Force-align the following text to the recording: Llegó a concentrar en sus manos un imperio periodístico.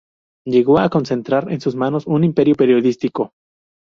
Llegó 0.47 0.79
a 0.79 0.89
concentrar 0.89 1.51
en 1.51 1.61
sus 1.61 1.75
manos 1.75 2.07
un 2.07 2.23
imperio 2.23 2.55
periodístico. 2.55 3.33